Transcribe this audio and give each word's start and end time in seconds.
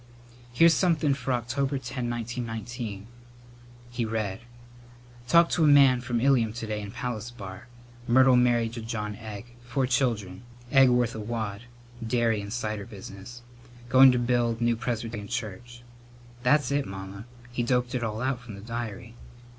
"Here's 0.51 0.73
somethin' 0.73 1.13
for 1.13 1.31
October 1.31 1.77
10, 1.77 2.09
1919." 2.09 3.05
He 3.91 4.03
read: 4.03 4.39
"'Talked 5.27 5.51
to 5.51 5.63
a 5.63 5.67
man 5.67 6.01
from 6.01 6.19
Ilium 6.19 6.53
to 6.53 6.65
day 6.65 6.81
in 6.81 6.89
Palace 6.89 7.29
Bar. 7.29 7.67
Myrtle 8.07 8.35
married 8.35 8.73
to 8.73 8.81
John 8.81 9.13
Egg. 9.15 9.53
Four 9.61 9.85
children. 9.85 10.41
Egg 10.71 10.89
worth 10.89 11.13
a 11.13 11.19
wad. 11.19 11.65
Dairy 12.03 12.41
and 12.41 12.51
cider 12.51 12.87
business. 12.87 13.43
Going 13.89 14.11
to 14.11 14.17
build 14.17 14.59
new 14.59 14.75
Presbyterian 14.75 15.27
church.' 15.27 15.83
That's 16.41 16.71
it, 16.71 16.87
Mamma. 16.87 17.25
He 17.51 17.61
doped 17.61 17.93
it 17.93 18.03
all 18.03 18.23
out 18.23 18.39
from 18.41 18.55
the 18.55 18.61
diary." 18.61 19.13